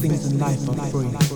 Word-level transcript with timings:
Seriously 0.00 1.29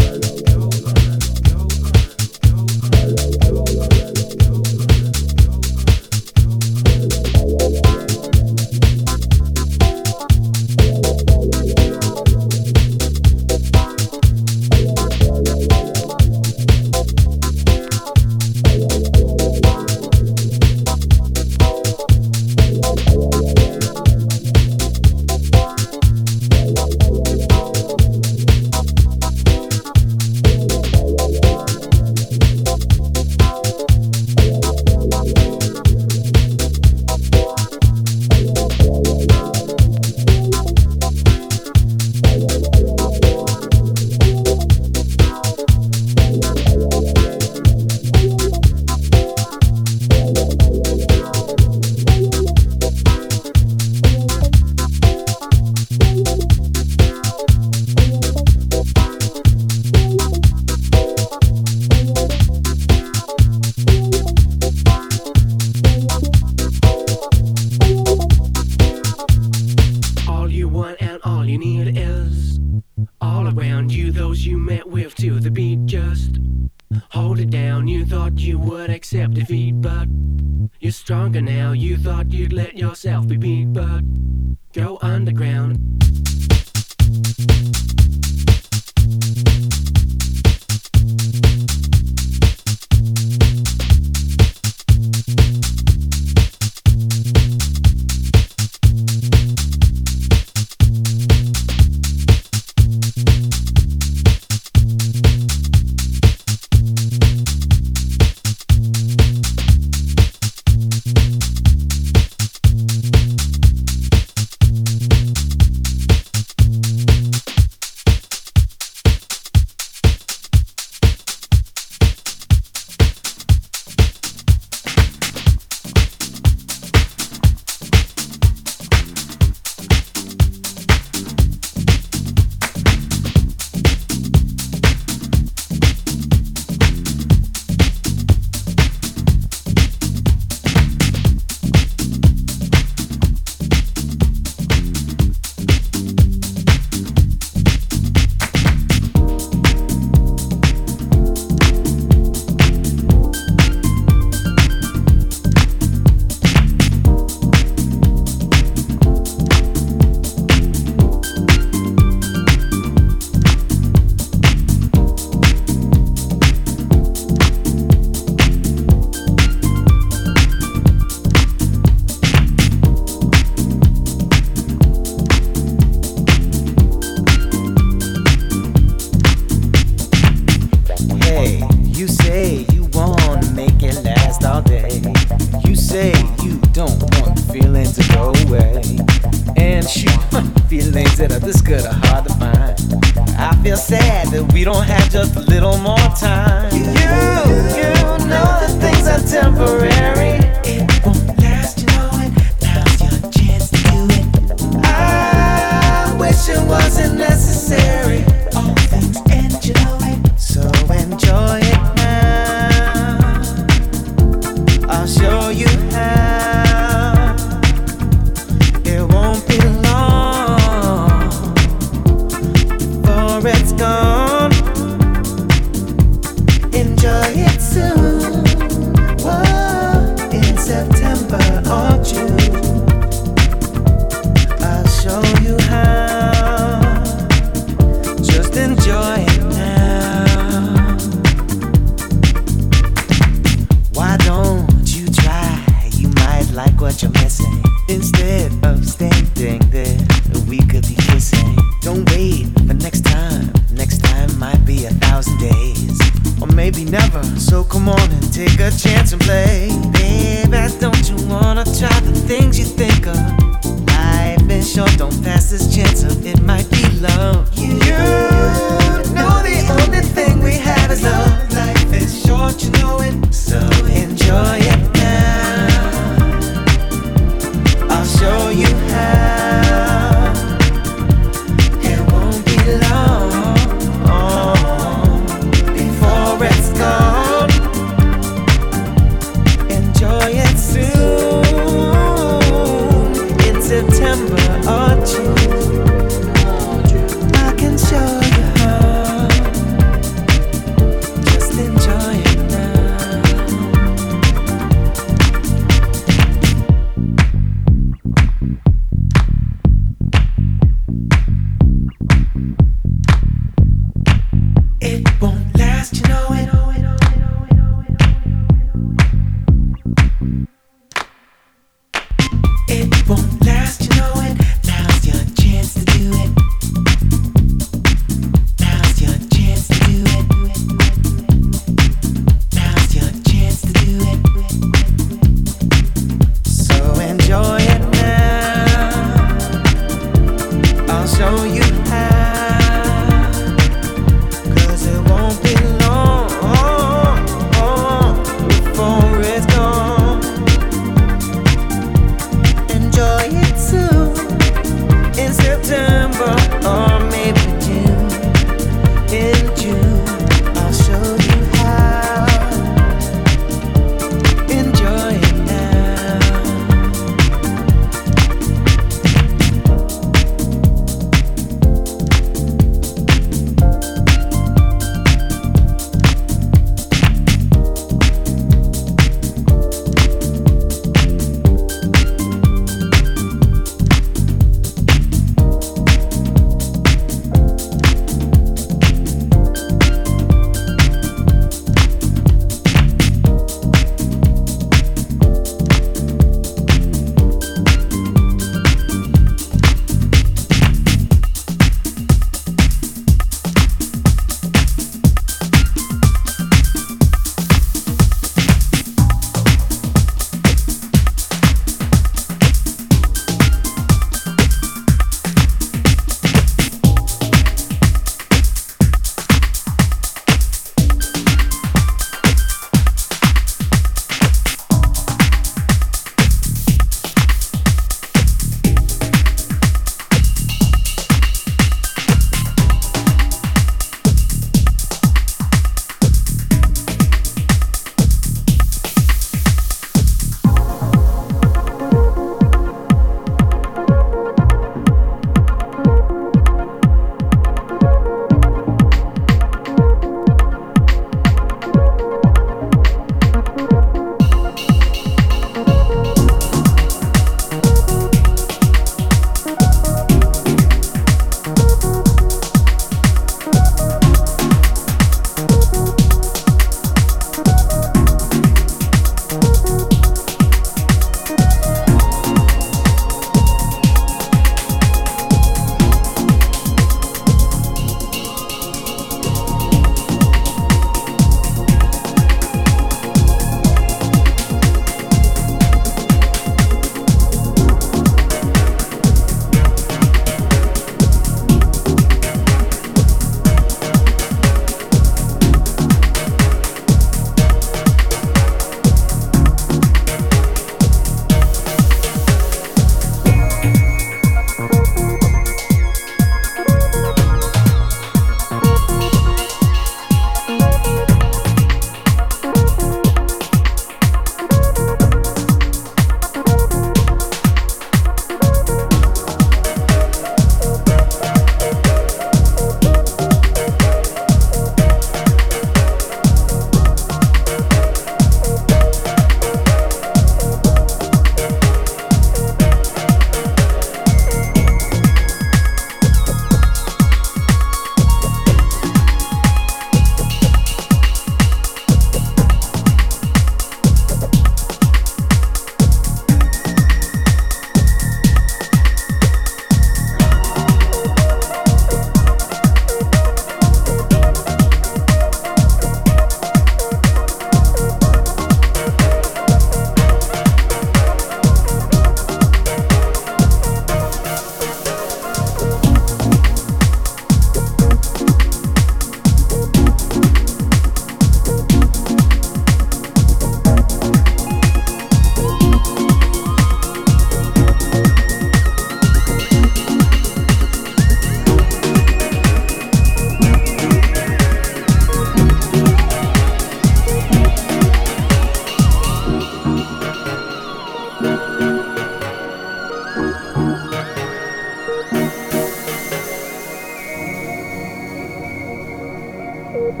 Thank 599.72 600.00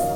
you. 0.00 0.15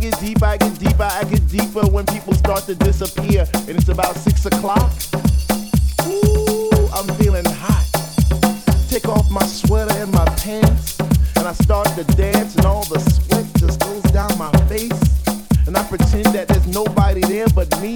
Get 0.00 0.18
deep, 0.18 0.42
I 0.42 0.56
get 0.56 0.78
deep, 0.78 0.98
I 0.98 0.98
get 0.98 0.98
deeper, 0.98 1.02
I 1.02 1.24
get 1.24 1.48
deeper 1.48 1.86
when 1.92 2.06
people 2.06 2.32
start 2.34 2.64
to 2.64 2.74
disappear, 2.74 3.46
and 3.68 3.70
it's 3.70 3.88
about 3.88 4.16
six 4.16 4.46
o'clock. 4.46 4.90
Ooh, 6.06 6.88
I'm 6.94 7.06
feeling 7.16 7.44
hot. 7.44 7.86
Take 8.88 9.06
off 9.08 9.30
my 9.30 9.44
sweater 9.44 9.94
and 9.94 10.10
my 10.12 10.24
pants, 10.36 10.98
and 11.36 11.46
I 11.46 11.52
start 11.52 11.88
to 11.96 12.04
dance, 12.16 12.56
and 12.56 12.64
all 12.64 12.84
the 12.84 12.98
sweat 12.98 13.46
just 13.58 13.80
goes 13.80 14.02
down 14.12 14.36
my 14.38 14.50
face. 14.68 14.98
And 15.66 15.76
I 15.76 15.84
pretend 15.84 16.26
that 16.34 16.48
there's 16.48 16.66
nobody 16.66 17.20
there 17.20 17.46
but 17.54 17.68
me 17.80 17.94